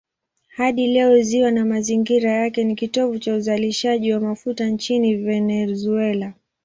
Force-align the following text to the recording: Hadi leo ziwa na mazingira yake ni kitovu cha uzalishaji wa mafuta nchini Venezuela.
Hadi 0.55 0.87
leo 0.87 1.21
ziwa 1.21 1.51
na 1.51 1.65
mazingira 1.65 2.31
yake 2.31 2.63
ni 2.63 2.75
kitovu 2.75 3.19
cha 3.19 3.35
uzalishaji 3.35 4.13
wa 4.13 4.19
mafuta 4.19 4.65
nchini 4.65 5.15
Venezuela. 5.15 6.33